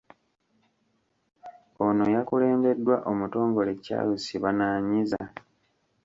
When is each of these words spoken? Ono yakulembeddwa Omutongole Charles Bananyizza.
Ono 1.85 2.05
yakulembeddwa 2.15 2.95
Omutongole 3.11 3.71
Charles 3.85 4.25
Bananyizza. 4.43 5.23